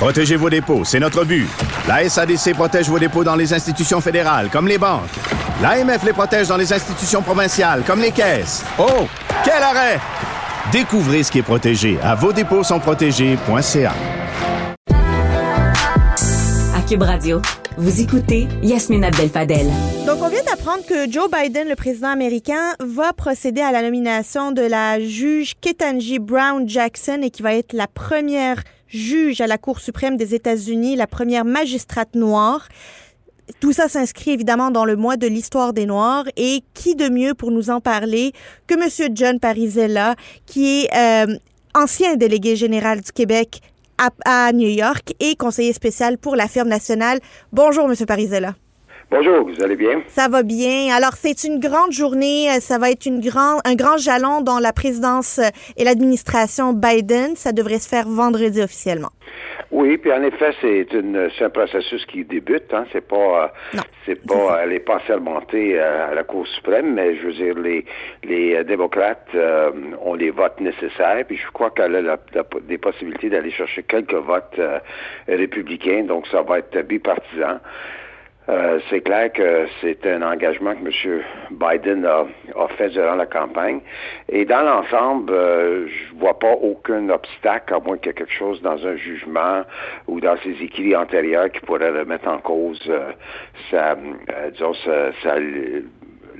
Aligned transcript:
Protégez 0.00 0.36
vos 0.36 0.48
dépôts, 0.48 0.82
c'est 0.82 0.98
notre 0.98 1.26
but. 1.26 1.46
La 1.86 2.08
SADC 2.08 2.54
protège 2.54 2.88
vos 2.88 2.98
dépôts 2.98 3.22
dans 3.22 3.36
les 3.36 3.52
institutions 3.52 4.00
fédérales, 4.00 4.48
comme 4.50 4.66
les 4.66 4.78
banques. 4.78 5.10
L'AMF 5.60 6.02
les 6.04 6.14
protège 6.14 6.48
dans 6.48 6.56
les 6.56 6.72
institutions 6.72 7.20
provinciales, 7.20 7.82
comme 7.86 8.00
les 8.00 8.10
caisses. 8.10 8.64
Oh, 8.78 9.06
quel 9.44 9.62
arrêt! 9.62 10.00
Découvrez 10.72 11.22
ce 11.22 11.30
qui 11.30 11.40
est 11.40 11.42
protégé 11.42 11.98
à 12.02 12.14
vos 12.14 12.32
dépôts 12.32 12.64
sont 12.64 12.80
protégés.ca. 12.80 13.92
À 16.74 16.88
Cube 16.88 17.02
Radio, 17.02 17.42
vous 17.76 18.00
écoutez 18.00 18.48
Yasmine 18.62 19.04
Abdel-Fadel. 19.04 19.66
Donc, 20.06 20.22
on 20.22 20.28
vient 20.28 20.42
d'apprendre 20.44 20.82
que 20.88 21.12
Joe 21.12 21.28
Biden, 21.30 21.68
le 21.68 21.76
président 21.76 22.08
américain, 22.08 22.72
va 22.80 23.12
procéder 23.12 23.60
à 23.60 23.70
la 23.70 23.82
nomination 23.82 24.52
de 24.52 24.62
la 24.62 24.98
juge 24.98 25.56
Ketanji 25.60 26.18
Brown 26.18 26.66
Jackson 26.66 27.20
et 27.22 27.28
qui 27.28 27.42
va 27.42 27.52
être 27.52 27.74
la 27.74 27.86
première 27.86 28.62
juge 28.90 29.40
à 29.40 29.46
la 29.46 29.58
Cour 29.58 29.80
suprême 29.80 30.16
des 30.16 30.34
États-Unis, 30.34 30.96
la 30.96 31.06
première 31.06 31.44
magistrate 31.44 32.14
noire. 32.14 32.68
Tout 33.58 33.72
ça 33.72 33.88
s'inscrit 33.88 34.32
évidemment 34.32 34.70
dans 34.70 34.84
le 34.84 34.96
mois 34.96 35.16
de 35.16 35.26
l'histoire 35.26 35.72
des 35.72 35.86
Noirs 35.86 36.24
et 36.36 36.62
qui 36.74 36.94
de 36.94 37.08
mieux 37.08 37.34
pour 37.34 37.50
nous 37.50 37.70
en 37.70 37.80
parler 37.80 38.32
que 38.66 38.74
Monsieur 38.74 39.08
John 39.12 39.40
Parizella, 39.40 40.14
qui 40.46 40.82
est 40.82 40.96
euh, 40.96 41.36
ancien 41.74 42.16
délégué 42.16 42.54
général 42.54 43.00
du 43.00 43.10
Québec 43.10 43.60
à, 43.98 44.10
à, 44.24 44.52
New 44.52 44.68
York 44.68 45.14
et 45.18 45.34
conseiller 45.34 45.72
spécial 45.72 46.16
pour 46.16 46.36
la 46.36 46.46
firme 46.46 46.68
nationale. 46.68 47.18
Bonjour 47.52 47.88
Monsieur 47.88 48.06
Parizella. 48.06 48.54
Bonjour, 49.10 49.42
vous 49.42 49.60
allez 49.64 49.74
bien? 49.74 50.02
Ça 50.06 50.28
va 50.28 50.44
bien. 50.44 50.94
Alors, 50.94 51.14
c'est 51.14 51.42
une 51.42 51.58
grande 51.58 51.90
journée. 51.90 52.48
Ça 52.60 52.78
va 52.78 52.92
être 52.92 53.06
une 53.06 53.20
grand, 53.20 53.58
un 53.64 53.74
grand 53.74 53.96
jalon 53.96 54.40
dans 54.40 54.60
la 54.60 54.72
présidence 54.72 55.40
et 55.76 55.82
l'administration 55.82 56.72
Biden. 56.72 57.34
Ça 57.34 57.50
devrait 57.50 57.80
se 57.80 57.88
faire 57.88 58.06
vendredi 58.06 58.62
officiellement. 58.62 59.10
Oui, 59.72 59.98
puis 59.98 60.12
en 60.12 60.22
effet, 60.22 60.52
c'est 60.60 60.92
une 60.92 61.28
c'est 61.36 61.44
un 61.44 61.50
processus 61.50 62.06
qui 62.06 62.24
débute. 62.24 62.72
Hein. 62.72 62.84
C'est 62.92 63.06
pas 63.06 63.52
non, 63.74 63.82
c'est 64.06 64.24
pas 64.26 64.60
elle 64.62 64.72
est 64.72 64.80
pas 64.80 65.00
sermentée 65.08 65.78
à 65.78 66.14
la 66.14 66.22
Cour 66.22 66.46
suprême, 66.46 66.94
mais 66.94 67.16
je 67.16 67.26
veux 67.26 67.32
dire 67.32 67.58
les 67.58 67.84
les 68.22 68.62
démocrates 68.64 69.28
euh, 69.34 69.70
ont 70.02 70.14
les 70.14 70.30
votes 70.30 70.60
nécessaires. 70.60 71.24
Puis 71.26 71.36
je 71.36 71.50
crois 71.52 71.70
qu'elle 71.70 71.96
a 71.96 72.02
la, 72.02 72.18
la, 72.32 72.44
des 72.62 72.78
possibilités 72.78 73.28
d'aller 73.28 73.50
chercher 73.50 73.82
quelques 73.82 74.14
votes 74.14 74.58
euh, 74.58 74.78
républicains. 75.28 76.04
Donc 76.04 76.26
ça 76.28 76.42
va 76.42 76.58
être 76.58 76.80
bipartisan. 76.86 77.58
Euh, 78.50 78.80
c'est 78.90 79.02
clair 79.02 79.32
que 79.32 79.66
c'est 79.80 80.04
un 80.06 80.22
engagement 80.22 80.74
que 80.74 80.80
M. 80.80 81.22
Biden 81.52 82.04
a, 82.04 82.26
a, 82.56 82.68
fait 82.76 82.88
durant 82.88 83.14
la 83.14 83.26
campagne. 83.26 83.80
Et 84.28 84.44
dans 84.44 84.62
l'ensemble, 84.62 85.32
euh, 85.32 85.86
je 85.86 86.14
vois 86.16 86.36
pas 86.36 86.52
aucun 86.54 87.08
obstacle, 87.10 87.74
à 87.74 87.78
moins 87.78 87.96
qu'il 87.98 88.08
y 88.08 88.10
ait 88.10 88.14
quelque 88.14 88.32
chose 88.32 88.60
dans 88.60 88.84
un 88.84 88.96
jugement 88.96 89.62
ou 90.08 90.20
dans 90.20 90.36
ses 90.38 90.60
écrits 90.62 90.96
antérieurs 90.96 91.50
qui 91.50 91.60
pourrait 91.60 91.90
remettre 91.90 92.26
en 92.26 92.38
cause 92.38 92.82
euh, 92.88 93.12
sa, 93.70 93.96
disons, 94.50 94.74
sa, 94.84 95.12
sa 95.22 95.36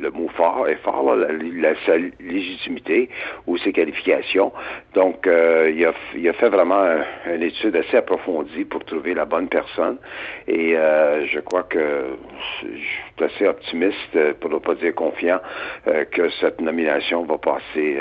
le 0.01 0.11
mot 0.11 0.29
fort 0.37 0.69
est 0.69 0.77
fort, 0.77 1.15
là, 1.15 1.29
la, 1.31 1.75
sa 1.87 1.97
légitimité 2.21 3.09
ou 3.47 3.57
ses 3.59 3.73
qualifications. 3.73 4.53
Donc, 4.95 5.27
euh, 5.27 5.73
il, 5.75 5.85
a, 5.85 5.93
il 6.17 6.29
a 6.29 6.33
fait 6.33 6.49
vraiment 6.49 6.83
un, 6.83 7.35
une 7.35 7.43
étude 7.43 7.77
assez 7.77 7.97
approfondie 7.97 8.65
pour 8.65 8.85
trouver 8.85 9.15
la 9.15 9.25
bonne 9.25 9.49
personne. 9.49 9.99
Et 10.47 10.77
euh, 10.77 11.27
je 11.27 11.41
crois 11.41 11.65
que 11.65 12.17
je 12.63 12.67
suis 12.67 13.25
assez 13.25 13.47
optimiste, 13.47 14.33
pour 14.41 14.51
ne 14.51 14.59
pas 14.59 14.75
dire 14.75 14.95
confiant, 14.95 15.41
euh, 15.87 16.05
que 16.07 16.29
cette 16.41 16.61
nomination 16.61 17.25
va 17.25 17.39
passer 17.39 17.99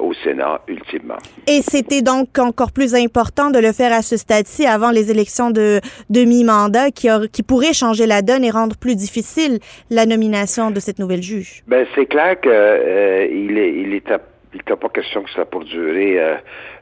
au 0.00 0.12
Sénat 0.14 0.60
ultimement. 0.68 1.18
Et 1.46 1.62
c'était 1.62 2.02
donc 2.02 2.38
encore 2.38 2.72
plus 2.72 2.94
important 2.94 3.50
de 3.50 3.58
le 3.58 3.72
faire 3.72 3.92
à 3.92 4.02
ce 4.02 4.16
stade-ci 4.16 4.66
avant 4.66 4.90
les 4.90 5.10
élections 5.10 5.50
de, 5.50 5.80
de 6.10 6.24
mi-mandat 6.24 6.90
qui, 6.90 7.08
qui 7.32 7.42
pourraient 7.42 7.72
changer 7.72 8.06
la 8.06 8.22
donne 8.22 8.44
et 8.44 8.50
rendre 8.50 8.76
plus 8.76 8.96
difficile 8.96 9.58
la 9.90 10.06
nomination 10.06 10.70
de 10.70 10.80
cette 10.80 10.98
nouvelle 10.98 11.22
juge. 11.22 11.62
Ben, 11.66 11.86
c'est 11.94 12.06
clair 12.06 12.40
qu'il 12.40 12.50
euh, 12.52 13.26
il 13.30 13.58
est, 13.58 13.74
il 13.74 13.94
est 13.94 14.10
à 14.10 14.20
il 14.52 14.56
n'était 14.56 14.76
pas 14.76 14.88
question 14.88 15.22
que 15.22 15.30
ça 15.30 15.44
pour 15.44 15.64
durer, 15.64 16.18
euh, 16.18 16.36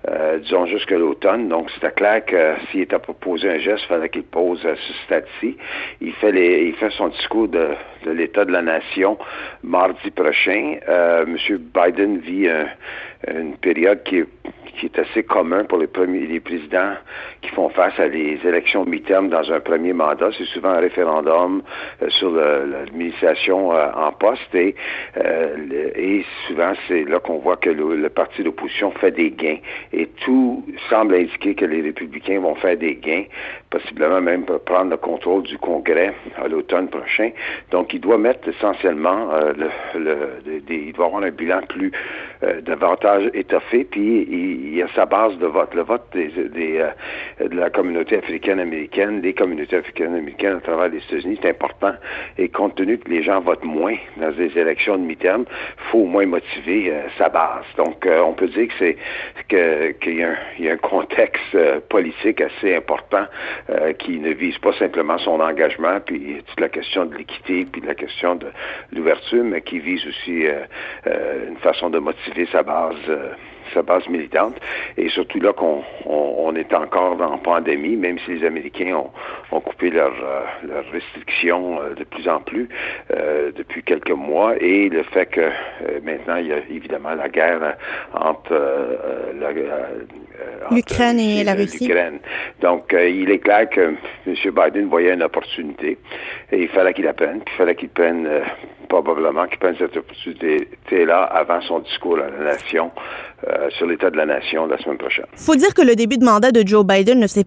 euh, 0.08 0.38
disons, 0.38 0.66
jusqu'à 0.66 0.96
l'automne. 0.96 1.48
Donc, 1.48 1.70
c'était 1.72 1.90
clair 1.90 2.24
que 2.24 2.54
s'il 2.70 2.80
était 2.80 2.98
proposé 2.98 3.50
un 3.50 3.58
geste, 3.58 3.84
il 3.84 3.88
fallait 3.88 4.08
qu'il 4.08 4.22
pose 4.22 4.64
à 4.64 4.74
ce 4.74 4.92
stade-ci. 5.04 5.56
Il 6.00 6.12
fait 6.14 6.32
les, 6.32 6.68
il 6.68 6.74
fait 6.76 6.90
son 6.90 7.08
discours 7.08 7.48
de, 7.48 7.68
de 8.04 8.10
l'état 8.10 8.46
de 8.46 8.52
la 8.52 8.62
nation 8.62 9.18
mardi 9.62 10.10
prochain. 10.10 10.78
Euh, 10.88 11.26
M. 11.26 11.36
Biden 11.74 12.18
vit 12.18 12.48
un, 12.48 12.68
une 13.26 13.56
période 13.56 14.02
qui 14.04 14.18
est 14.20 14.26
qui 14.72 14.86
est 14.86 14.98
assez 14.98 15.22
commun 15.22 15.64
pour 15.64 15.78
les 15.78 15.86
premiers 15.86 16.26
les 16.26 16.40
présidents 16.40 16.94
qui 17.42 17.50
font 17.50 17.68
face 17.70 17.98
à 17.98 18.08
des 18.08 18.38
élections 18.44 18.84
mi-terme 18.84 19.28
dans 19.28 19.50
un 19.52 19.60
premier 19.60 19.92
mandat. 19.92 20.30
C'est 20.36 20.46
souvent 20.46 20.70
un 20.70 20.80
référendum 20.80 21.62
euh, 22.02 22.10
sur 22.10 22.30
l'administration 22.30 23.72
euh, 23.74 23.90
en 23.94 24.12
poste 24.12 24.54
et, 24.54 24.74
euh, 25.16 25.90
et 25.94 26.24
souvent 26.46 26.72
c'est 26.86 27.04
là 27.04 27.18
qu'on 27.20 27.38
voit 27.38 27.56
que 27.56 27.70
le, 27.70 28.08
parti 28.08 28.42
d'opposition 28.42 28.90
fait 28.92 29.10
des 29.10 29.30
gains 29.30 29.58
et 29.92 30.06
tout 30.24 30.64
semble 30.88 31.14
indiquer 31.14 31.54
que 31.54 31.64
les 31.64 31.82
républicains 31.82 32.40
vont 32.40 32.54
faire 32.56 32.76
des 32.76 32.96
gains, 32.96 33.24
possiblement 33.70 34.20
même 34.20 34.44
prendre 34.44 34.90
le 34.90 34.96
contrôle 34.96 35.42
du 35.42 35.58
Congrès 35.58 36.14
à 36.36 36.48
l'automne 36.48 36.88
prochain. 36.88 37.30
Donc 37.70 37.92
il 37.92 38.00
doit 38.00 38.18
mettre 38.18 38.48
essentiellement 38.48 39.28
le, 39.56 39.68
le, 39.98 40.62
il 40.68 40.92
doit 40.92 41.06
avoir 41.06 41.22
un 41.22 41.30
bilan 41.30 41.60
plus 41.68 41.92
davantage 42.62 43.30
étoffé 43.34 43.84
puis 43.84 44.26
il 44.68 44.76
y 44.76 44.82
a 44.82 44.88
sa 44.94 45.06
base 45.06 45.36
de 45.38 45.46
vote. 45.46 45.74
Le 45.74 45.82
vote 45.82 46.04
euh, 46.14 46.90
de 47.40 47.56
la 47.56 47.70
communauté 47.70 48.18
africaine-américaine, 48.18 49.20
des 49.20 49.32
communautés 49.32 49.76
africaines-américaines 49.76 50.56
à 50.56 50.60
travers 50.60 50.88
les 50.88 50.98
États-Unis, 50.98 51.38
c'est 51.42 51.50
important. 51.50 51.94
Et 52.36 52.48
compte 52.48 52.74
tenu 52.74 52.98
que 52.98 53.08
les 53.08 53.22
gens 53.22 53.40
votent 53.40 53.64
moins 53.64 53.96
dans 54.18 54.30
des 54.32 54.56
élections 54.58 54.96
de 54.96 55.02
mi-terme, 55.02 55.44
faut 55.90 56.00
au 56.00 56.06
moins 56.06 56.26
motiver 56.26 56.90
euh, 56.90 57.08
sa 57.16 57.28
base. 57.28 57.64
Donc, 57.76 58.04
euh, 58.06 58.20
on 58.20 58.34
peut 58.34 58.48
dire 58.48 58.68
qu'il 59.48 60.18
y, 60.58 60.68
a 60.68 60.72
un 60.72 60.76
contexte 60.76 61.56
politique 61.88 62.40
assez 62.40 62.76
important 62.76 63.24
qui 63.98 64.18
ne 64.18 64.32
vise 64.32 64.58
pas 64.58 64.72
simplement 64.74 65.18
son 65.18 65.40
engagement, 65.40 66.00
puis 66.04 66.42
toute 66.46 66.60
la 66.60 66.68
question 66.68 67.06
de 67.06 67.16
l'équité, 67.16 67.66
puis 67.70 67.80
la 67.86 67.94
question 67.94 68.34
de 68.34 68.48
l'ouverture, 68.92 69.44
mais 69.44 69.62
qui 69.62 69.78
vise 69.78 70.06
aussi 70.06 70.46
une 71.06 71.56
façon 71.58 71.90
de 71.90 71.98
motiver 71.98 72.46
sa 72.52 72.62
base 72.62 72.96
sa 73.72 73.82
base 73.82 74.08
militante. 74.08 74.56
Et 74.96 75.08
surtout 75.08 75.40
là 75.40 75.52
qu'on 75.52 75.82
on, 76.06 76.34
on, 76.38 76.54
est 76.54 76.72
encore 76.74 77.20
en 77.20 77.38
pandémie, 77.38 77.96
même 77.96 78.18
si 78.24 78.34
les 78.34 78.46
Américains 78.46 78.94
ont, 78.94 79.10
ont 79.52 79.60
coupé 79.60 79.90
leurs 79.90 80.14
leur 80.62 80.84
restrictions 80.90 81.80
euh, 81.80 81.94
de 81.94 82.04
plus 82.04 82.28
en 82.28 82.40
plus 82.40 82.68
euh, 83.10 83.50
depuis 83.54 83.82
quelques 83.82 84.10
mois. 84.10 84.54
Et 84.60 84.88
le 84.88 85.02
fait 85.04 85.26
que 85.26 85.40
euh, 85.40 86.00
maintenant, 86.02 86.36
il 86.36 86.48
y 86.48 86.52
a 86.52 86.58
évidemment 86.70 87.14
la 87.14 87.28
guerre 87.28 87.76
entre 88.14 88.54
l'Ukraine 90.70 91.20
et 91.20 91.44
la 91.44 91.54
Russie. 91.54 91.90
Donc, 92.60 92.92
il 92.92 93.30
est 93.30 93.38
clair 93.38 93.68
que 93.68 93.94
M. 94.26 94.34
Biden 94.44 94.88
voyait 94.88 95.14
une 95.14 95.22
opportunité 95.22 95.98
et 96.53 96.62
il 96.62 96.68
fallait 96.68 96.94
qu'il 96.94 97.04
la 97.04 97.12
prenne. 97.12 97.41
Puis 97.41 97.54
il 97.54 97.59
fallait 97.59 97.74
qu'il 97.74 97.88
prenne 97.88 98.28
probablement 98.88 99.46
qu'il 99.46 99.58
prenne 99.58 99.76
cette 99.78 99.96
opportunité-là 99.96 101.22
avant 101.24 101.60
son 101.62 101.80
discours 101.80 102.18
à 102.18 102.30
la 102.30 102.52
nation 102.52 102.90
euh, 103.46 103.68
sur 103.70 103.86
l'état 103.86 104.10
de 104.10 104.16
la 104.16 104.26
nation 104.26 104.66
la 104.66 104.78
semaine 104.78 104.98
prochaine. 104.98 105.26
faut 105.36 105.54
dire 105.56 105.74
que 105.74 105.82
le 105.82 105.94
début 105.94 106.18
de 106.18 106.24
mandat 106.24 106.50
de 106.50 106.66
Joe 106.66 106.84
Biden 106.84 107.20
ne 107.20 107.26
s'est 107.26 107.46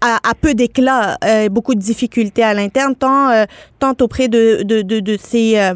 à, 0.00 0.34
peu 0.40 0.54
d'éclat, 0.54 1.16
euh, 1.24 1.48
beaucoup 1.48 1.74
de 1.74 1.80
difficultés 1.80 2.42
à 2.42 2.54
l'interne, 2.54 2.94
tant, 2.94 3.30
euh, 3.30 3.44
tant 3.78 3.94
auprès 4.00 4.28
de, 4.28 4.62
de, 4.62 4.82
de, 4.82 5.00
de 5.00 5.16
ses, 5.16 5.58
euh, 5.58 5.74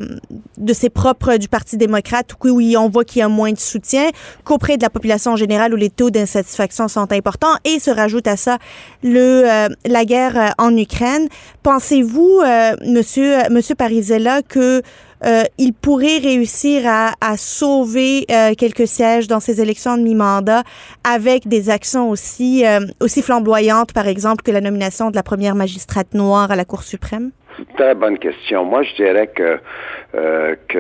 de 0.58 0.72
ses 0.72 0.90
propres 0.90 1.36
du 1.36 1.48
Parti 1.48 1.76
démocrate, 1.76 2.32
où 2.42 2.48
oui, 2.48 2.76
on 2.76 2.88
voit 2.88 3.04
qu'il 3.04 3.20
y 3.20 3.22
a 3.22 3.28
moins 3.28 3.52
de 3.52 3.58
soutien, 3.58 4.10
qu'auprès 4.44 4.76
de 4.76 4.82
la 4.82 4.90
population 4.90 5.32
en 5.32 5.36
général, 5.36 5.72
où 5.72 5.76
les 5.76 5.90
taux 5.90 6.10
d'insatisfaction 6.10 6.88
sont 6.88 7.12
importants, 7.12 7.56
et 7.64 7.78
se 7.78 7.90
rajoute 7.90 8.26
à 8.26 8.36
ça 8.36 8.58
le, 9.02 9.44
euh, 9.46 9.68
la 9.86 10.04
guerre 10.04 10.54
en 10.58 10.76
Ukraine. 10.76 11.28
Pensez-vous, 11.62 12.42
monsieur, 12.86 13.48
monsieur 13.50 13.74
Parizella, 13.74 14.42
que 14.42 14.82
il 15.58 15.72
pourrait 15.72 16.18
réussir 16.18 16.82
à, 16.86 17.36
sauver 17.36 18.26
quelques 18.58 18.86
sièges 18.86 19.26
dans 19.26 19.40
ces 19.40 19.60
élections 19.60 19.96
de 19.96 20.02
mi-mandat 20.02 20.62
avec 21.02 21.48
des 21.48 21.70
actions 21.70 22.10
aussi, 22.10 22.64
aussi 23.00 23.22
flamboyantes, 23.22 23.92
par 23.92 24.06
exemple, 24.06 24.42
que 24.42 24.50
la 24.50 24.60
nomination 24.60 25.10
de 25.10 25.16
la 25.16 25.22
première 25.22 25.54
magistrate 25.54 26.14
noire 26.14 26.50
à 26.50 26.56
la 26.56 26.64
Cour 26.64 26.82
suprême? 26.82 27.30
Très 27.76 27.94
bonne 27.94 28.18
question. 28.18 28.64
Moi, 28.64 28.82
je 28.82 28.94
dirais 28.96 29.28
que 29.28 29.58
euh, 30.16 30.54
que 30.68 30.78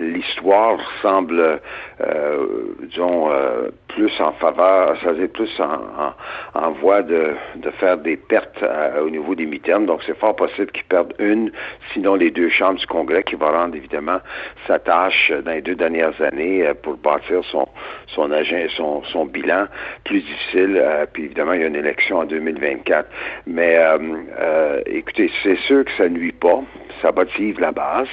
l'histoire 0.00 0.78
semble, 1.00 1.60
euh, 2.00 2.46
disons, 2.82 3.30
euh, 3.30 3.68
plus 3.88 4.12
en 4.20 4.32
faveur, 4.32 4.96
ça 5.04 5.12
veut 5.12 5.28
plus 5.28 5.60
en, 5.60 6.70
voie 6.72 7.02
de, 7.02 7.34
faire 7.78 7.98
des 7.98 8.16
pertes 8.16 8.64
au 9.00 9.08
niveau 9.08 9.34
des 9.34 9.46
mi-termes. 9.46 9.86
Donc, 9.86 10.02
c'est 10.04 10.18
fort 10.18 10.34
possible 10.34 10.70
qu'ils 10.72 10.84
perdent 10.84 11.14
une, 11.18 11.52
sinon 11.92 12.16
les 12.16 12.30
deux 12.30 12.48
chambres 12.48 12.78
du 12.78 12.86
Congrès, 12.86 13.22
qui 13.22 13.36
va 13.36 13.50
rendre 13.50 13.76
évidemment 13.76 14.18
sa 14.66 14.78
tâche 14.78 15.32
dans 15.44 15.52
les 15.52 15.62
deux 15.62 15.76
dernières 15.76 16.20
années 16.20 16.68
pour 16.82 16.96
bâtir 16.96 17.44
son 17.44 17.68
son, 18.08 18.30
agent, 18.30 18.68
son, 18.76 19.02
son 19.04 19.26
bilan 19.26 19.66
plus 20.04 20.20
difficile. 20.20 20.82
puis 21.12 21.24
évidemment, 21.24 21.52
il 21.52 21.60
y 21.60 21.64
a 21.64 21.68
une 21.68 21.76
élection 21.76 22.18
en 22.18 22.24
2024. 22.24 23.08
Mais 23.46 23.78
écoutez, 24.86 25.30
c'est 25.42 25.58
sûr 25.60 25.84
que 25.84 25.90
ça 25.96 26.08
nuit 26.08 26.32
pas, 26.32 26.60
ça 27.02 27.12
motive 27.12 27.60
la 27.60 27.72
base. 27.72 28.08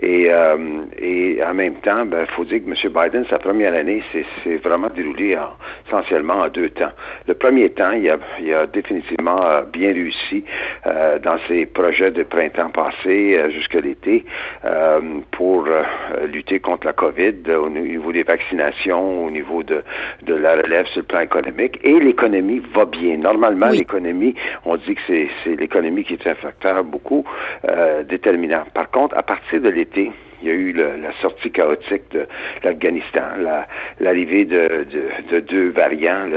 Et, 0.00 0.30
euh, 0.30 0.56
et 0.98 1.40
en 1.44 1.54
même 1.54 1.74
temps, 1.76 2.04
il 2.04 2.10
ben, 2.10 2.26
faut 2.26 2.44
dire 2.44 2.60
que 2.64 2.70
M. 2.70 2.92
Biden, 2.92 3.26
sa 3.28 3.38
première 3.38 3.74
année, 3.74 4.02
c'est 4.42 4.56
vraiment 4.56 4.88
déroulé 4.88 5.36
essentiellement 5.86 6.40
en 6.40 6.48
deux 6.48 6.70
temps. 6.70 6.92
Le 7.26 7.34
premier 7.34 7.70
temps, 7.70 7.92
il 7.92 8.08
a, 8.08 8.16
il 8.40 8.54
a 8.54 8.66
définitivement 8.66 9.44
euh, 9.44 9.62
bien 9.62 9.92
réussi 9.92 10.44
euh, 10.86 11.18
dans 11.18 11.36
ses 11.48 11.66
projets 11.66 12.10
de 12.10 12.22
printemps 12.22 12.70
passé 12.70 13.38
jusqu'à 13.50 13.80
l'été 13.80 14.24
pour 15.32 15.66
lutter 16.26 16.60
contre 16.60 16.86
la 16.86 16.92
COVID 16.92 17.34
au 17.50 17.68
niveau 17.68 18.12
des 18.12 18.22
vaccinations, 18.22 19.26
au 19.26 19.30
niveau 19.30 19.62
de, 19.62 19.82
de 20.22 20.34
la 20.34 20.56
relève 20.56 20.86
sur 20.86 21.00
le 21.00 21.06
plan 21.06 21.20
économique. 21.20 21.78
Et 21.82 21.98
l'économie 21.98 22.62
va 22.74 22.84
bien. 22.84 23.16
Normalement, 23.18 23.68
l'économie, 23.68 24.34
on 24.64 24.76
dit 24.76 24.94
que 24.94 25.00
c'est 25.06 25.56
l'économie 25.56 26.04
qui 26.04 26.14
est 26.14 26.26
un 26.26 26.34
facteur 26.34 26.82
beaucoup 26.84 27.24
déterminant. 28.08 28.64
Par 28.74 28.90
contre, 28.90 29.16
à 29.16 29.22
partir 29.22 29.60
de 29.60 29.68
il 30.42 30.48
y 30.48 30.50
a 30.50 30.54
eu 30.54 30.72
la 30.72 31.12
sortie 31.20 31.50
chaotique 31.50 32.10
de 32.10 32.26
l'Afghanistan, 32.64 33.22
l'arrivée 34.00 34.44
de, 34.44 34.86
de, 35.30 35.40
deux 35.40 35.70
variants, 35.70 36.28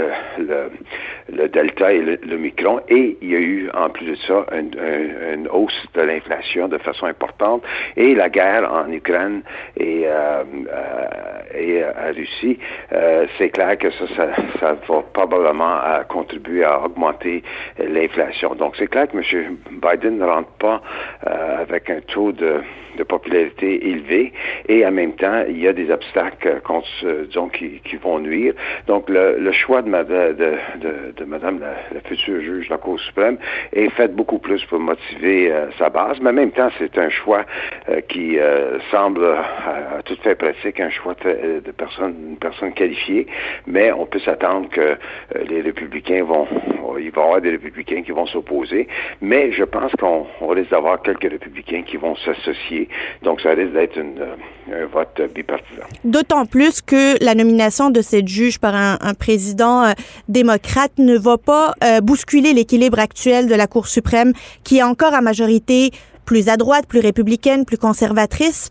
Delta 1.29 1.91
et 1.91 2.01
le, 2.01 2.37
Micron, 2.37 2.81
et 2.87 3.17
il 3.21 3.31
y 3.31 3.35
a 3.35 3.39
eu 3.39 3.69
en 3.73 3.89
plus 3.89 4.05
de 4.05 4.15
ça 4.15 4.45
une, 4.51 5.47
hausse 5.51 5.85
de 5.93 6.01
l'inflation 6.01 6.67
de 6.67 6.77
façon 6.77 7.07
importante, 7.07 7.63
et 7.97 8.13
la 8.13 8.29
guerre 8.29 8.71
en 8.71 8.91
Ukraine 8.91 9.41
et, 9.77 10.03
euh, 10.05 10.43
euh, 10.71 11.59
et 11.59 11.83
à 11.83 12.11
Russie, 12.15 12.59
euh, 12.93 13.25
c'est 13.37 13.49
clair 13.49 13.77
que 13.77 13.89
ça, 13.91 14.05
ça, 14.15 14.29
ça 14.59 14.73
va 14.87 15.01
probablement 15.13 15.79
contribuer 16.09 16.63
à 16.63 16.83
augmenter 16.83 17.43
l'inflation. 17.79 18.55
Donc 18.55 18.75
c'est 18.77 18.87
clair 18.87 19.07
que 19.07 19.17
M. 19.17 19.57
Biden 19.71 20.19
ne 20.19 20.25
rentre 20.25 20.51
pas 20.59 20.81
avec 21.59 21.89
un 21.89 22.01
taux 22.01 22.31
de, 22.31 22.61
de 22.97 23.03
popularité 23.03 23.79
et 24.67 24.85
en 24.85 24.91
même 24.91 25.13
temps, 25.13 25.43
il 25.47 25.59
y 25.59 25.67
a 25.67 25.73
des 25.73 25.91
obstacles 25.91 26.61
disons, 27.27 27.49
qui, 27.49 27.81
qui, 27.83 27.95
vont 27.97 28.19
nuire. 28.19 28.53
Donc, 28.87 29.09
le, 29.09 29.51
choix 29.51 29.81
de, 29.81 29.89
de, 29.89 30.33
de, 30.33 31.14
Madame 31.23 31.59
la, 31.59 32.01
future 32.01 32.41
juge 32.41 32.67
de 32.67 32.73
la 32.73 32.77
Cour 32.77 32.99
suprême 32.99 33.37
est 33.73 33.89
fait 33.89 34.13
beaucoup 34.13 34.39
plus 34.39 34.63
pour 34.65 34.79
motiver 34.79 35.51
euh, 35.51 35.67
sa 35.77 35.89
base, 35.89 36.17
mais 36.21 36.29
en 36.29 36.33
même 36.33 36.51
temps, 36.51 36.69
c'est 36.77 36.97
un 36.97 37.09
choix 37.09 37.45
euh, 37.89 38.01
qui 38.01 38.37
euh, 38.37 38.79
semble 38.91 39.25
à, 39.25 40.01
tout 40.03 40.17
fait 40.23 40.35
pratique, 40.35 40.79
un 40.79 40.89
choix 40.89 41.15
de 41.23 41.71
personne, 41.71 42.15
une 42.31 42.37
personne 42.37 42.73
qualifiée, 42.73 43.27
mais 43.67 43.91
on 43.91 44.05
peut 44.05 44.19
s'attendre 44.19 44.69
que 44.69 44.97
les 45.47 45.61
républicains 45.61 46.23
vont, 46.23 46.47
il 46.99 47.11
va 47.11 47.21
y 47.21 47.23
avoir 47.23 47.41
des 47.41 47.51
républicains 47.51 48.03
qui 48.03 48.11
vont 48.11 48.25
s'opposer, 48.27 48.87
mais 49.21 49.51
je 49.51 49.63
pense 49.63 49.91
qu'on 49.93 50.47
risque 50.47 50.71
d'avoir 50.71 51.01
quelques 51.01 51.29
républicains 51.29 51.83
qui 51.83 51.97
vont 51.97 52.15
s'associer, 52.17 52.89
donc 53.23 53.41
ça 53.41 53.51
risque 53.51 53.73
d'être 53.73 53.97
un 53.97 54.85
vote 54.85 55.21
bipartisan. 55.33 55.83
D'autant 56.03 56.45
plus 56.45 56.81
que 56.81 57.23
la 57.23 57.35
nomination 57.35 57.89
de 57.89 58.01
cette 58.01 58.27
juge 58.27 58.59
par 58.59 58.75
un, 58.75 59.13
président 59.13 59.83
euh, 59.83 59.91
démocrate 60.27 60.91
ne 61.05 61.17
va 61.17 61.37
pas 61.37 61.73
euh, 61.83 62.01
bousculer 62.01 62.53
l'équilibre 62.53 62.99
actuel 62.99 63.47
de 63.47 63.55
la 63.55 63.67
Cour 63.67 63.87
suprême, 63.87 64.33
qui 64.63 64.77
est 64.77 64.83
encore 64.83 65.13
à 65.13 65.21
majorité 65.21 65.91
plus 66.25 66.49
à 66.49 66.57
droite, 66.57 66.87
plus 66.87 67.01
républicaine, 67.01 67.65
plus 67.65 67.77
conservatrice, 67.77 68.69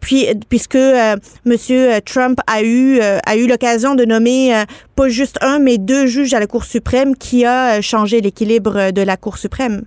puis 0.00 0.26
puisque 0.48 0.74
M. 0.76 1.20
Monsieur 1.44 2.00
Trump 2.00 2.40
a 2.46 2.62
eu 2.62 2.98
a 3.00 3.36
eu 3.36 3.46
l'occasion 3.46 3.94
de 3.94 4.06
nommer 4.06 4.64
pas 4.96 5.10
juste 5.10 5.36
un 5.42 5.58
mais 5.58 5.76
deux 5.76 6.06
juges 6.06 6.32
à 6.32 6.40
la 6.40 6.46
Cour 6.46 6.64
suprême, 6.64 7.14
qui 7.14 7.44
a 7.44 7.82
changé 7.82 8.22
l'équilibre 8.22 8.90
de 8.90 9.02
la 9.02 9.18
Cour 9.18 9.36
suprême. 9.36 9.82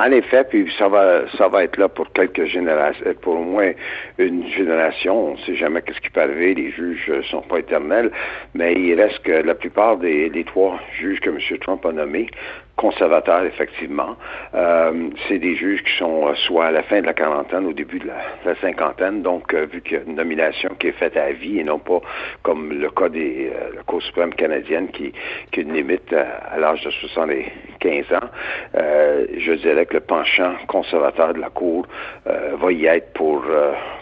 En 0.00 0.10
effet, 0.10 0.42
puis 0.42 0.68
ça 0.76 0.88
va, 0.88 1.28
ça 1.38 1.46
va 1.46 1.62
être 1.62 1.76
là 1.76 1.88
pour 1.88 2.12
quelques 2.12 2.46
générations, 2.46 3.06
euh, 3.06 3.14
pour 3.14 3.34
au 3.34 3.44
moins 3.44 3.70
une 4.18 4.44
génération. 4.48 5.28
On 5.28 5.32
ne 5.34 5.38
sait 5.38 5.54
jamais 5.54 5.82
qu'est-ce 5.82 6.00
qui 6.00 6.10
peut 6.10 6.20
arriver. 6.20 6.52
Les 6.54 6.72
juges 6.72 7.08
ne 7.08 7.22
sont 7.22 7.42
pas 7.42 7.60
éternels, 7.60 8.10
mais 8.54 8.74
il 8.74 9.00
reste 9.00 9.20
que 9.20 9.30
la 9.30 9.54
plupart 9.54 9.98
des, 9.98 10.30
des 10.30 10.42
trois 10.42 10.80
juges 10.98 11.20
que 11.20 11.30
M. 11.30 11.38
Trump 11.60 11.86
a 11.86 11.92
nommés 11.92 12.26
conservateurs, 12.84 13.44
effectivement. 13.44 14.14
Euh, 14.54 15.08
c'est 15.26 15.38
des 15.38 15.56
juges 15.56 15.82
qui 15.84 15.96
sont 15.96 16.28
euh, 16.28 16.34
soit 16.46 16.66
à 16.66 16.70
la 16.70 16.82
fin 16.82 17.00
de 17.00 17.06
la 17.06 17.14
quarantaine, 17.14 17.64
au 17.64 17.72
début 17.72 17.98
de 17.98 18.08
la, 18.08 18.54
cinquantaine, 18.60 19.22
donc 19.22 19.54
euh, 19.54 19.64
vu 19.72 19.80
qu'il 19.80 19.94
y 19.94 20.00
a 20.00 20.02
une 20.06 20.16
nomination 20.16 20.70
qui 20.78 20.88
est 20.88 20.92
faite 20.92 21.16
à 21.16 21.32
vie 21.32 21.60
et 21.60 21.64
non 21.64 21.78
pas 21.78 22.00
comme 22.42 22.72
le 22.72 22.90
cas 22.90 23.08
des 23.08 23.50
la 23.74 23.82
Cour 23.84 24.02
suprême 24.02 24.34
canadienne 24.34 24.88
qui, 24.88 25.12
qui 25.50 25.62
une 25.62 25.72
limite 25.72 26.12
à, 26.12 26.58
l'âge 26.58 26.82
de 26.84 26.90
75 26.90 28.12
ans, 28.12 28.28
je 28.74 29.52
dirais 29.54 29.86
que 29.86 29.94
le 29.94 30.00
penchant 30.00 30.54
conservateur 30.66 31.32
de 31.34 31.40
la 31.40 31.50
Cour 31.50 31.86
va 32.26 32.72
y 32.72 32.86
être 32.86 33.12
pour 33.14 33.44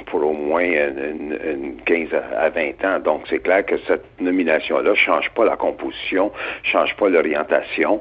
pour 0.06 0.24
au 0.24 0.32
moins 0.32 0.62
une, 0.62 1.76
15 1.84 2.08
à 2.36 2.50
20 2.50 2.84
ans. 2.84 2.98
Donc 3.00 3.22
c'est 3.28 3.40
clair 3.40 3.64
que 3.64 3.76
cette 3.86 4.04
nomination-là 4.20 4.94
change 4.94 5.30
pas 5.30 5.44
la 5.44 5.56
composition, 5.56 6.32
change 6.62 6.94
pas 6.96 7.08
l'orientation. 7.08 8.00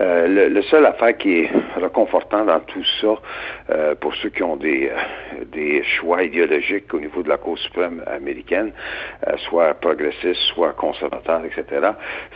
Euh, 0.00 0.48
le, 0.48 0.62
seul 0.62 0.86
affaire 0.86 1.16
qui 1.16 1.40
est 1.40 1.50
réconfortant 1.76 2.44
dans 2.44 2.60
tout 2.60 2.84
ça, 3.00 3.14
euh, 3.70 3.94
pour 3.94 4.14
ceux 4.16 4.30
qui 4.30 4.42
ont 4.42 4.56
des, 4.56 4.88
euh, 4.88 5.44
des 5.52 5.82
choix 5.82 6.22
idéologiques 6.22 6.92
au 6.92 7.00
niveau 7.00 7.22
de 7.22 7.28
la 7.28 7.38
Cour 7.38 7.58
suprême 7.58 8.02
américaine, 8.06 8.72
soit 9.48 9.74
progressistes, 9.74 10.40
soit 10.54 10.72
conservateurs, 10.72 11.42
etc., 11.44 11.90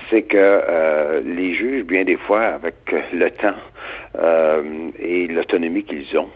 c'est 0.08 0.22
que 0.22 1.22
les 1.24 1.54
juges, 1.54 1.84
bien 1.84 2.04
des 2.04 2.16
fois, 2.16 2.40
avec 2.40 2.74
le 3.12 3.30
temps 3.30 3.54
et 4.98 5.26
l'autonomie 5.26 5.84
qu'ils 5.84 6.16
ont, 6.18 6.30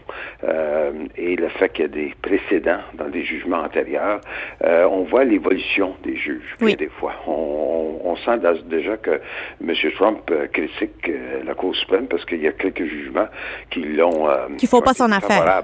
et 1.17 1.35
le 1.35 1.49
fait 1.49 1.69
qu'il 1.69 1.83
y 1.83 1.85
a 1.85 1.87
des 1.87 2.13
précédents 2.21 2.68
dans 2.93 3.09
des 3.09 3.23
jugements 3.23 3.61
antérieurs, 3.61 4.21
on 4.63 5.03
voit 5.03 5.23
l'évolution 5.23 5.95
des 6.03 6.15
juges, 6.15 6.55
bien 6.59 6.75
des 6.75 6.89
fois. 6.89 7.13
On, 7.27 7.99
on, 8.03 8.15
sent 8.17 8.39
déjà 8.65 8.97
que 8.97 9.21
M. 9.61 9.73
Trump 9.95 10.31
critique 10.51 11.09
euh, 11.09 11.43
la 11.45 11.53
Cour 11.53 11.75
suprême 11.75 12.07
parce 12.07 12.25
qu'il 12.25 12.41
y 12.41 12.47
a 12.47 12.51
quelques 12.51 12.85
jugements 12.85 13.27
qui 13.69 13.81
l'ont... 13.81 14.29
Euh, 14.29 14.47
ne 14.49 14.67
faut 14.67 14.81
pas 14.81 14.93
son 14.93 15.11
affaire. 15.11 15.63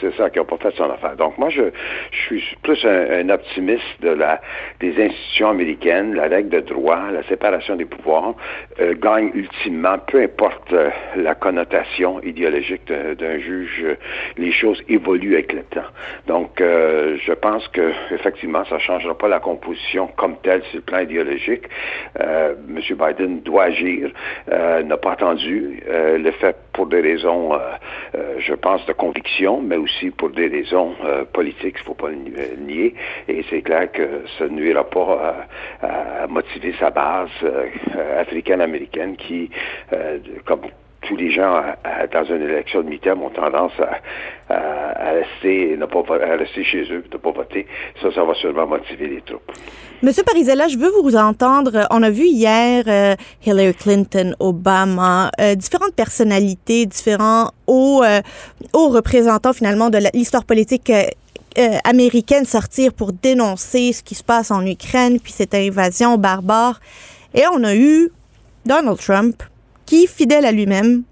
C'est 0.00 0.14
ça, 0.16 0.30
qui 0.30 0.38
n'ont 0.38 0.44
pas 0.44 0.56
fait 0.56 0.74
son 0.76 0.90
affaire. 0.90 1.16
Donc 1.16 1.38
moi, 1.38 1.48
je, 1.50 1.62
suis 2.26 2.42
plus 2.62 2.84
un, 2.84 3.28
optimiste 3.28 4.00
de 4.00 4.10
la 4.10 4.40
des 4.80 4.90
institutions 5.02 5.50
américaines, 5.50 6.14
la 6.14 6.24
règle 6.24 6.50
de 6.50 6.60
droit, 6.60 7.10
la 7.12 7.22
séparation 7.24 7.76
des 7.76 7.84
pouvoirs 7.84 8.34
euh, 8.80 8.94
gagne 8.94 9.30
ultimement, 9.34 9.98
peu 9.98 10.22
importe 10.22 10.72
euh, 10.72 10.90
la 11.16 11.34
connotation 11.34 12.20
idéologique 12.22 12.86
d'un 12.86 13.38
juge, 13.38 13.84
les 14.36 14.52
choses 14.52 14.82
évoluent 14.88 15.34
avec 15.34 15.52
le 15.52 15.62
temps. 15.62 15.90
Donc 16.26 16.60
euh, 16.60 17.16
je 17.24 17.32
pense 17.32 17.66
que 17.68 17.92
effectivement, 18.10 18.64
ça 18.64 18.76
ne 18.76 18.80
changera 18.80 19.16
pas 19.16 19.28
la 19.28 19.40
composition 19.40 20.08
comme 20.16 20.36
telle 20.42 20.62
sur 20.64 20.76
le 20.76 20.82
plan 20.82 21.00
idéologique. 21.00 21.64
Euh, 22.20 22.54
M. 22.68 22.80
Biden 22.96 23.40
doit 23.40 23.64
agir, 23.64 24.10
n'a 24.48 24.96
pas 24.96 25.12
attendu, 25.12 25.82
le 25.88 26.30
fait 26.32 26.56
pour 26.74 26.86
des 26.86 27.00
raisons, 27.00 27.52
je 28.38 28.54
pense, 28.54 28.84
de 28.86 28.92
conviction, 28.92 29.60
mais 29.62 29.76
aussi 29.76 30.10
pour 30.10 30.30
des 30.30 30.48
raisons 30.48 30.94
euh, 31.04 31.24
politiques, 31.24 31.76
il 31.78 31.84
faut 31.84 31.94
pas 31.94 32.10
le 32.10 32.56
nier. 32.58 32.94
Et 33.28 33.44
c'est 33.48 33.62
clair 33.62 33.90
que 33.92 34.24
ça 34.38 34.44
ne 34.44 34.50
nuira 34.50 34.84
pas 34.84 35.46
à, 35.82 36.26
motiver 36.28 36.74
sa 36.78 36.90
base 36.90 37.30
euh, 37.42 38.20
africaine-américaine 38.20 39.16
qui, 39.16 39.50
euh, 39.92 40.18
comme 40.44 40.62
tous 41.08 41.16
les 41.16 41.30
gens 41.32 41.62
dans 42.12 42.24
une 42.24 42.42
élection 42.42 42.82
de 42.82 42.88
mi-terme 42.88 43.22
ont 43.22 43.30
tendance 43.30 43.72
à, 44.48 45.12
rester, 45.12 45.76
ne 45.76 45.86
pas, 45.86 46.02
rester 46.36 46.64
chez 46.64 46.82
eux, 46.90 47.04
ne 47.12 47.18
pas 47.18 47.30
voter. 47.30 47.66
Ça, 48.00 48.12
ça 48.12 48.24
va 48.24 48.34
sûrement 48.34 48.66
motiver 48.66 49.06
les 49.06 49.20
troupes. 49.22 49.52
Monsieur 50.04 50.22
Parisella, 50.22 50.68
je 50.68 50.76
veux 50.76 50.90
vous 51.02 51.16
entendre. 51.16 51.86
On 51.90 52.02
a 52.02 52.10
vu 52.10 52.26
hier 52.26 52.84
euh, 52.86 53.14
Hillary 53.46 53.72
Clinton, 53.72 54.34
Obama, 54.38 55.30
euh, 55.40 55.54
différentes 55.54 55.94
personnalités, 55.94 56.84
différents 56.84 57.50
hauts, 57.66 58.02
euh, 58.04 58.20
hauts 58.74 58.90
représentants 58.90 59.54
finalement 59.54 59.88
de 59.88 59.98
l'histoire 60.12 60.44
politique 60.44 60.92
américaines 61.84 62.44
sortir 62.44 62.92
pour 62.92 63.12
dénoncer 63.12 63.92
ce 63.92 64.02
qui 64.02 64.16
se 64.16 64.24
passe 64.24 64.50
en 64.50 64.66
Ukraine, 64.66 65.20
puis 65.20 65.32
cette 65.32 65.54
invasion 65.54 66.18
barbare. 66.18 66.80
Et 67.32 67.44
on 67.52 67.62
a 67.62 67.74
eu 67.74 68.10
Donald 68.66 68.98
Trump 68.98 69.42
qui, 69.86 70.06
fidèle 70.06 70.46
à 70.46 70.52
lui-même, 70.52 71.02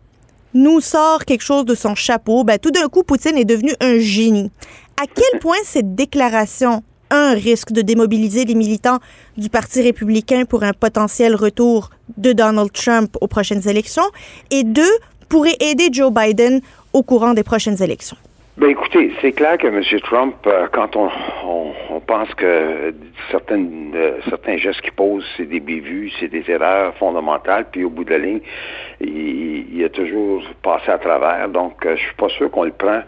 nous 0.54 0.80
sort 0.80 1.24
quelque 1.24 1.42
chose 1.42 1.64
de 1.64 1.74
son 1.74 1.94
chapeau. 1.94 2.44
Ben, 2.44 2.58
tout 2.58 2.70
d'un 2.70 2.88
coup, 2.88 3.02
Poutine 3.02 3.36
est 3.36 3.44
devenu 3.44 3.72
un 3.80 3.98
génie. 3.98 4.50
À 5.02 5.06
quel 5.06 5.40
point 5.40 5.56
cette 5.64 5.94
déclaration 5.94 6.82
un 7.10 7.34
risque 7.34 7.72
de 7.72 7.82
démobiliser 7.82 8.44
les 8.44 8.54
militants 8.54 8.98
du 9.36 9.50
Parti 9.50 9.82
républicain 9.82 10.44
pour 10.44 10.62
un 10.62 10.72
potentiel 10.72 11.34
retour 11.34 11.90
de 12.16 12.32
Donald 12.32 12.72
Trump 12.72 13.16
aux 13.20 13.26
prochaines 13.26 13.68
élections? 13.68 14.06
Et 14.50 14.64
deux, 14.64 14.92
pourrait 15.28 15.56
aider 15.60 15.88
Joe 15.90 16.12
Biden 16.12 16.60
au 16.92 17.02
courant 17.02 17.34
des 17.34 17.42
prochaines 17.42 17.82
élections? 17.82 18.16
Ben 18.62 18.70
écoutez, 18.70 19.10
c'est 19.20 19.32
clair 19.32 19.58
que 19.58 19.66
M. 19.66 19.82
Trump, 20.02 20.36
euh, 20.46 20.68
quand 20.70 20.94
on, 20.94 21.10
pense 22.06 22.32
que 22.34 22.44
euh, 22.46 22.92
certains 23.30 24.56
gestes 24.56 24.80
qu'il 24.82 24.92
pose, 24.92 25.24
c'est 25.36 25.46
des 25.46 25.58
bévues, 25.58 26.12
c'est 26.20 26.28
des 26.28 26.48
erreurs 26.48 26.94
fondamentales, 26.96 27.66
puis 27.72 27.82
au 27.84 27.90
bout 27.90 28.04
de 28.04 28.10
la 28.10 28.18
ligne, 28.18 28.40
il, 29.00 29.82
a 29.84 29.88
toujours 29.88 30.44
passé 30.62 30.92
à 30.92 30.98
travers. 30.98 31.48
Donc, 31.48 31.84
euh, 31.84 31.96
je 31.96 32.02
suis 32.02 32.14
pas 32.14 32.28
sûr 32.28 32.50
qu'on 32.52 32.62
le 32.62 32.72
prend 32.72 33.00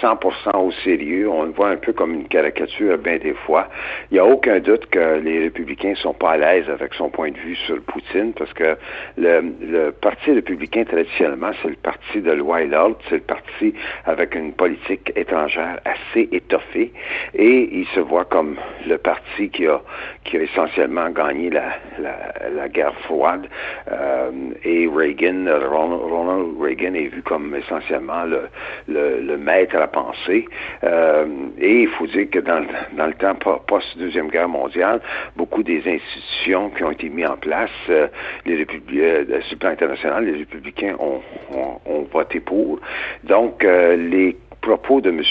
100% 0.00 0.56
au 0.56 0.72
sérieux. 0.84 1.28
On 1.28 1.42
le 1.42 1.52
voit 1.52 1.68
un 1.68 1.76
peu 1.76 1.92
comme 1.92 2.14
une 2.14 2.28
caricature 2.28 2.96
bien 2.96 3.18
des 3.18 3.34
fois. 3.34 3.68
Il 4.10 4.14
n'y 4.14 4.20
a 4.20 4.24
aucun 4.24 4.58
doute 4.60 4.86
que 4.86 5.20
les 5.22 5.40
républicains 5.40 5.94
sont 5.96 6.14
pas 6.14 6.32
à 6.32 6.36
l'aise 6.38 6.70
avec 6.70 6.94
son 6.94 7.10
point 7.10 7.30
de 7.30 7.38
vue 7.38 7.56
sur 7.56 7.78
Poutine, 7.82 8.32
parce 8.32 8.52
que 8.54 8.76
le, 9.18 9.42
le 9.60 9.90
Parti 9.92 10.32
républicain, 10.32 10.84
traditionnellement, 10.84 11.50
c'est 11.62 11.68
le 11.68 11.76
parti 11.76 12.22
de 12.22 12.32
loi 12.32 12.62
et 12.62 12.66
l'ordre, 12.66 12.96
c'est 13.10 13.16
le 13.16 13.20
parti 13.20 13.74
avec 14.06 14.34
une 14.34 14.52
politique 14.52 14.93
étrangère 15.16 15.80
assez 15.84 16.28
étoffée, 16.32 16.92
et 17.34 17.68
il 17.72 17.86
se 17.88 18.00
voit 18.00 18.24
comme 18.24 18.56
le 18.86 18.98
parti 18.98 19.50
qui 19.50 19.66
a, 19.66 19.80
qui 20.24 20.36
a 20.36 20.42
essentiellement 20.42 21.10
gagné 21.10 21.50
la, 21.50 21.78
la, 21.98 22.68
guerre 22.68 22.94
froide. 23.00 23.46
Euh, 23.90 24.30
et 24.64 24.88
Reagan, 24.88 25.46
Ronald, 25.46 26.60
Reagan 26.60 26.94
est 26.94 27.08
vu 27.08 27.22
comme 27.22 27.54
essentiellement 27.54 28.24
le, 28.24 28.48
le, 28.88 29.36
maître 29.36 29.76
à 29.76 29.86
penser. 29.86 30.46
Euh, 30.82 31.26
et 31.58 31.82
il 31.82 31.88
faut 31.88 32.06
dire 32.06 32.28
que 32.30 32.38
dans, 32.38 32.64
dans 32.96 33.06
le 33.06 33.14
temps 33.14 33.34
post-deuxième 33.34 34.28
guerre 34.28 34.48
mondiale, 34.48 35.00
beaucoup 35.36 35.62
des 35.62 35.82
institutions 35.86 36.70
qui 36.70 36.84
ont 36.84 36.90
été 36.90 37.08
mises 37.08 37.26
en 37.26 37.36
place, 37.36 37.70
euh, 37.90 38.08
les 38.46 38.56
républicains, 38.56 39.24
sur 39.42 39.54
le 39.54 39.58
plan 39.58 39.70
international, 39.70 40.24
les 40.24 40.38
républicains 40.38 40.96
ont, 40.98 41.20
ont, 41.52 41.80
ont 41.86 42.06
voté 42.12 42.40
pour. 42.40 42.80
Donc, 43.24 43.62
les 43.62 44.36
propos 44.64 45.02
de 45.02 45.10
M. 45.10 45.22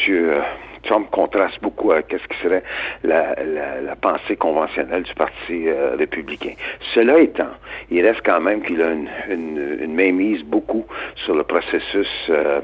Trump 0.84 1.10
contraste 1.12 1.62
beaucoup 1.62 1.92
avec 1.92 2.08
ce 2.12 2.28
qui 2.28 2.42
serait 2.42 2.64
la, 3.04 3.36
la, 3.82 3.96
pensée 3.96 4.36
conventionnelle 4.36 5.04
du 5.04 5.14
Parti 5.14 5.68
euh, 5.68 5.96
républicain. 5.98 6.54
Cela 6.94 7.20
étant, 7.20 7.52
il 7.90 8.06
reste 8.06 8.22
quand 8.26 8.42
même 8.42 8.62
qu'il 8.62 8.82
a 8.82 8.92
une, 8.92 9.10
une, 9.30 9.78
une 9.82 9.94
mainmise 9.94 10.44
beaucoup 10.44 10.86
sur 11.16 11.36
le 11.36 11.44
processus 11.44 12.08
euh, 12.30 12.60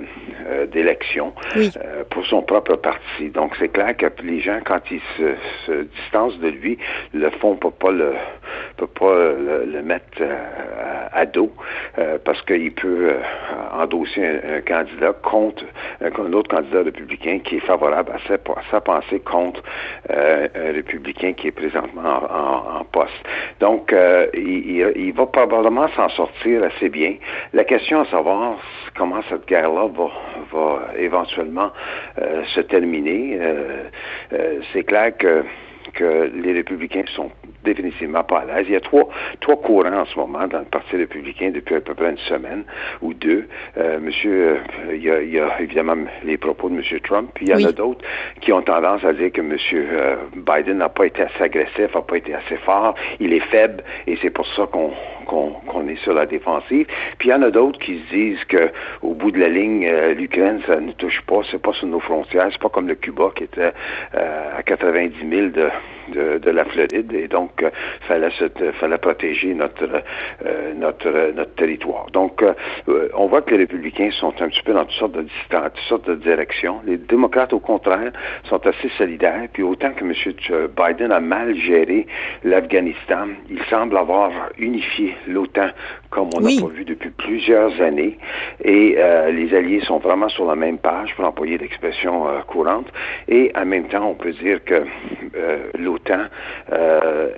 euh, 0.47 0.65
d'élection 0.67 1.33
pour 2.09 2.25
son 2.25 2.41
propre 2.41 2.75
parti. 2.75 3.29
Donc 3.29 3.55
c'est 3.57 3.69
clair 3.69 3.95
que 3.95 4.07
les 4.23 4.41
gens, 4.41 4.59
quand 4.65 4.81
ils 4.91 5.01
se, 5.17 5.35
se 5.65 5.83
distancent 5.83 6.39
de 6.39 6.49
lui, 6.49 6.77
le 7.13 7.29
font 7.29 7.55
pour 7.55 7.73
pas 7.73 7.91
le 7.91 8.13
peut 8.77 8.87
pas 8.87 9.13
le, 9.13 9.81
mettre 9.81 10.21
à, 11.11 11.25
dos 11.25 11.51
parce 12.23 12.41
qu'il 12.43 12.73
peut 12.73 13.13
endosser 13.73 14.25
un, 14.25 14.61
candidat 14.61 15.13
contre 15.21 15.63
un 16.01 16.33
autre 16.33 16.49
candidat 16.49 16.83
républicain 16.83 17.39
qui 17.39 17.57
est 17.57 17.65
favorable 17.65 18.08
à 18.11 18.61
sa, 18.71 18.81
pensée 18.81 19.19
contre 19.19 19.61
euh, 20.09 20.47
un 20.55 20.71
républicain 20.73 21.33
qui 21.33 21.47
est 21.47 21.51
présentement 21.51 22.21
en, 22.29 22.83
poste. 22.85 23.13
Donc, 23.59 23.93
euh, 23.93 24.27
il, 24.33 25.13
va 25.13 25.25
probablement 25.25 25.87
s'en 25.89 26.09
sortir 26.09 26.63
assez 26.63 26.89
bien. 26.89 27.15
La 27.53 27.63
question 27.63 28.01
à 28.01 28.05
savoir 28.05 28.57
comment 28.95 29.21
cette 29.29 29.47
guerre-là 29.47 29.87
va, 30.51 30.93
éventuellement 30.97 31.71
euh, 32.19 32.43
se 32.55 32.61
terminer, 32.61 33.39
c'est 34.73 34.83
clair 34.83 35.15
que 35.17 35.43
que 35.93 36.31
les 36.35 36.53
républicains 36.53 37.03
sont 37.15 37.31
définitivement 37.63 38.23
pas 38.23 38.39
à 38.39 38.45
l'aise. 38.45 38.65
Il 38.67 38.73
y 38.73 38.75
a 38.75 38.81
trois, 38.81 39.09
trois 39.41 39.57
courants 39.57 39.91
en 39.93 40.05
ce 40.05 40.17
moment 40.17 40.47
dans 40.47 40.59
le 40.59 40.65
Parti 40.65 40.95
républicain 40.95 41.51
depuis 41.51 41.75
à 41.75 41.81
peu 41.81 41.93
près 41.93 42.11
une 42.11 42.17
semaine 42.17 42.63
ou 43.01 43.13
deux. 43.13 43.47
Euh, 43.77 43.99
monsieur, 43.99 44.31
euh, 44.31 44.95
il, 44.95 45.03
y 45.03 45.09
a, 45.09 45.21
il, 45.21 45.31
y 45.31 45.39
a, 45.39 45.61
évidemment 45.61 45.95
les 46.23 46.37
propos 46.37 46.69
de 46.69 46.75
M. 46.75 46.83
Trump, 47.03 47.31
puis 47.33 47.47
il 47.47 47.49
y 47.49 47.65
en 47.65 47.67
a 47.67 47.71
d'autres 47.71 48.05
qui 48.41 48.51
ont 48.53 48.61
tendance 48.61 49.03
à 49.03 49.13
dire 49.13 49.31
que 49.31 49.41
M. 49.41 49.57
Euh, 49.73 50.15
Biden 50.35 50.77
n'a 50.77 50.89
pas 50.89 51.05
été 51.05 51.23
assez 51.23 51.43
agressif, 51.43 51.93
n'a 51.93 52.01
pas 52.01 52.17
été 52.17 52.33
assez 52.33 52.57
fort, 52.57 52.95
il 53.19 53.33
est 53.33 53.45
faible, 53.51 53.83
et 54.07 54.17
c'est 54.21 54.29
pour 54.29 54.47
ça 54.47 54.67
qu'on 54.71 54.91
qu'on 55.29 55.87
est 55.87 56.01
sur 56.03 56.13
la 56.13 56.25
défensive. 56.25 56.87
Puis 57.17 57.29
il 57.29 57.31
y 57.31 57.33
en 57.33 57.41
a 57.43 57.51
d'autres 57.51 57.79
qui 57.79 57.99
se 57.99 58.13
disent 58.13 58.43
que 58.45 58.71
au 59.01 59.13
bout 59.13 59.31
de 59.31 59.39
la 59.39 59.49
ligne, 59.49 59.85
euh, 59.87 60.13
l'Ukraine, 60.13 60.61
ça 60.65 60.79
ne 60.79 60.91
touche 60.93 61.21
pas, 61.21 61.41
c'est 61.51 61.61
pas 61.61 61.73
sur 61.73 61.87
nos 61.87 61.99
frontières, 61.99 62.47
c'est 62.51 62.61
pas 62.61 62.69
comme 62.69 62.87
le 62.87 62.95
Cuba 62.95 63.31
qui 63.35 63.43
était 63.43 63.71
à 64.13 64.63
90 64.63 65.29
000 65.29 65.47
de 65.49 65.69
de, 66.09 66.49
la 66.49 66.65
Floride 66.65 67.13
et 67.13 67.27
donc 67.27 67.63
euh, 67.63 67.69
fallait, 68.07 68.29
fallait 68.79 68.97
protéger 68.97 69.53
notre, 69.53 70.03
euh, 70.45 70.73
notre, 70.73 71.33
notre 71.35 71.55
territoire. 71.55 72.07
Donc 72.11 72.43
euh, 72.43 72.53
on 73.15 73.27
voit 73.27 73.41
que 73.41 73.51
les 73.51 73.57
républicains 73.57 74.11
sont 74.11 74.33
un 74.41 74.49
petit 74.49 74.61
peu 74.63 74.73
dans 74.73 74.85
toutes 74.85 74.93
sortes 74.93 75.13
de 75.13 75.23
distances, 75.23 75.71
toutes 75.73 75.85
sortes 75.87 76.09
de 76.09 76.15
directions. 76.15 76.81
Les 76.85 76.97
démocrates, 76.97 77.53
au 77.53 77.59
contraire, 77.59 78.11
sont 78.45 78.65
assez 78.65 78.89
solidaires. 78.97 79.47
Puis 79.53 79.63
autant 79.63 79.91
que 79.91 80.03
M. 80.03 80.13
Biden 80.75 81.11
a 81.11 81.19
mal 81.19 81.55
géré 81.55 82.07
l'Afghanistan, 82.43 83.27
il 83.49 83.61
semble 83.69 83.97
avoir 83.97 84.31
unifié 84.57 85.15
l'OTAN 85.27 85.69
comme 86.09 86.29
on 86.35 86.41
n'a 86.41 86.49
pas 86.61 86.73
vu 86.73 86.85
depuis 86.85 87.11
plusieurs 87.11 87.79
années. 87.81 88.17
Et 88.63 88.97
les 89.31 89.53
alliés 89.53 89.81
sont 89.81 89.99
vraiment 89.99 90.27
sur 90.29 90.45
la 90.45 90.55
même 90.55 90.79
page, 90.79 91.13
pour 91.15 91.25
employer 91.25 91.57
l'expression 91.59 92.25
courante. 92.47 92.87
Et 93.27 93.51
en 93.55 93.65
même 93.65 93.87
temps, 93.87 94.09
on 94.09 94.15
peut 94.15 94.33
dire 94.33 94.63
que 94.63 94.85
l'OTAN 95.77 96.25
euh, 96.71 97.29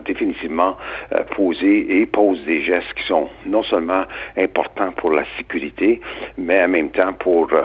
définitivement 0.00 0.76
euh, 1.12 1.22
posé 1.36 2.00
et 2.00 2.06
pose 2.06 2.42
des 2.44 2.62
gestes 2.62 2.92
qui 2.94 3.04
sont 3.04 3.28
non 3.46 3.62
seulement 3.62 4.04
importants 4.36 4.92
pour 4.92 5.12
la 5.12 5.24
sécurité, 5.36 6.00
mais 6.38 6.62
en 6.62 6.68
même 6.68 6.90
temps 6.90 7.12
pour 7.14 7.52
euh, 7.52 7.62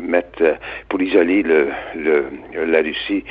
mettre, 0.00 0.56
pour 0.88 1.00
isoler 1.00 1.42
le, 1.42 1.68
la 2.54 2.80
Russie 2.80 3.24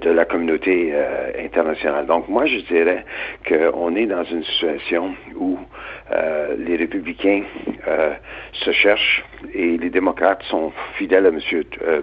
de 0.00 0.10
la 0.10 0.24
communauté 0.24 0.92
internationale. 1.38 2.06
Donc 2.06 2.28
moi, 2.28 2.46
je 2.46 2.58
dirais 2.58 3.04
qu'on 3.46 3.94
est 3.96 4.06
dans 4.06 4.24
une 4.24 4.44
situation 4.44 5.14
où 5.36 5.58
les 6.58 6.76
républicains 6.76 7.42
se 8.52 8.72
cherchent 8.72 9.24
et 9.54 9.76
les 9.76 9.90
démocrates 9.90 10.42
sont 10.44 10.72
fidèles 10.96 11.26
à 11.26 11.28
M. 11.28 11.40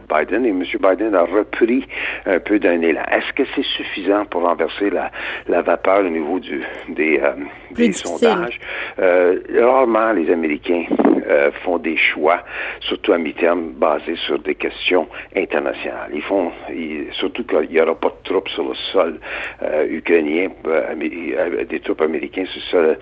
Biden 0.09 0.45
et 0.45 0.49
M. 0.49 0.63
Biden 0.79 1.15
a 1.15 1.23
repris 1.23 1.85
un 2.25 2.39
peu 2.39 2.59
d'un 2.59 2.81
élan. 2.81 3.03
Est-ce 3.11 3.33
que 3.33 3.43
c'est 3.55 3.63
suffisant 3.63 4.25
pour 4.25 4.43
renverser 4.43 4.89
la, 4.89 5.11
la 5.47 5.61
vapeur 5.61 5.92
au 5.99 6.09
niveau 6.09 6.39
du, 6.39 6.61
des, 6.89 7.19
euh, 7.19 7.33
des 7.71 7.91
sondages? 7.91 8.59
Euh, 8.99 9.39
rarement 9.59 10.11
les 10.13 10.31
Américains 10.31 10.85
euh, 11.27 11.51
font 11.63 11.77
des 11.77 11.97
choix, 11.97 12.43
surtout 12.81 13.13
à 13.13 13.17
mi-terme, 13.17 13.71
basés 13.73 14.15
sur 14.25 14.39
des 14.39 14.55
questions 14.55 15.07
internationales. 15.35 16.11
Ils 16.13 16.21
font, 16.21 16.51
surtout 17.11 17.43
qu'il 17.43 17.69
n'y 17.69 17.79
aura 17.79 17.95
pas 17.95 18.09
de 18.09 18.29
troupes 18.29 18.49
sur 18.49 18.67
le 18.69 18.75
sol 18.91 19.19
ukrainien, 19.89 20.49
des 21.69 21.79
troupes 21.79 22.01
américaines 22.01 22.47
sur 22.47 22.81
le 22.81 22.95
sol 22.95 22.97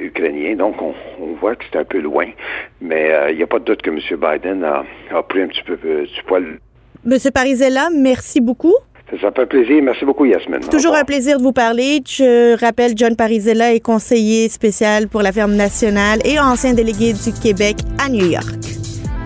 ukrainien. 0.00 0.54
Donc, 0.56 0.80
on, 0.80 0.94
on 1.20 1.32
voit 1.40 1.56
que 1.56 1.64
c'est 1.70 1.78
un 1.78 1.84
peu 1.84 1.98
loin, 1.98 2.26
mais 2.80 3.12
il 3.30 3.36
n'y 3.36 3.42
a 3.42 3.46
pas 3.46 3.58
de 3.58 3.64
doute 3.64 3.82
que 3.82 3.90
M. 3.90 3.98
Biden 3.98 4.64
a, 4.64 4.84
a 5.14 5.22
pris 5.22 5.42
un 5.42 5.48
petit 5.48 5.62
peu 5.62 5.76
du 5.76 6.22
poil 6.26 6.58
Monsieur 7.04 7.30
Parisella, 7.30 7.88
merci 7.94 8.40
beaucoup. 8.40 8.74
Ça 9.10 9.32
fait 9.34 9.46
plaisir. 9.46 9.82
Merci 9.82 10.04
beaucoup, 10.04 10.26
Yasmine. 10.26 10.60
Toujours 10.70 10.94
un 10.94 11.04
plaisir 11.04 11.38
de 11.38 11.42
vous 11.42 11.52
parler. 11.52 12.02
Je 12.06 12.58
rappelle, 12.60 12.92
John 12.94 13.16
Parisella 13.16 13.72
est 13.72 13.80
conseiller 13.80 14.48
spécial 14.48 15.08
pour 15.08 15.22
la 15.22 15.32
ferme 15.32 15.54
nationale 15.54 16.20
et 16.24 16.38
ancien 16.38 16.74
délégué 16.74 17.14
du 17.14 17.32
Québec 17.32 17.76
à 18.04 18.10
New 18.10 18.26
York. 18.26 18.54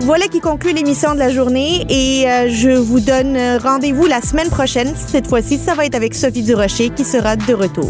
Voilà 0.01 0.25
qui 0.27 0.39
conclut 0.39 0.73
l'émission 0.73 1.13
de 1.13 1.19
la 1.19 1.29
journée 1.29 1.85
et 1.89 2.27
euh, 2.27 2.49
je 2.49 2.69
vous 2.69 2.99
donne 2.99 3.37
rendez-vous 3.61 4.05
la 4.05 4.21
semaine 4.21 4.49
prochaine. 4.49 4.93
Cette 4.95 5.27
fois-ci, 5.27 5.57
ça 5.57 5.75
va 5.75 5.85
être 5.85 5.95
avec 5.95 6.13
Sophie 6.13 6.43
Durocher 6.43 6.89
qui 6.89 7.03
sera 7.03 7.35
de 7.35 7.53
retour. 7.53 7.89